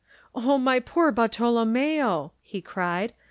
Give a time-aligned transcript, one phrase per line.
[0.33, 3.13] "Oh, my poor Bartolommeo!" he cried.